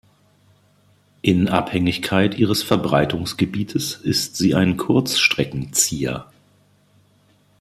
[1.21, 6.25] In Abhängigkeit ihres Verbreitungsgebietes ist sie ein Kurzstreckenzieher.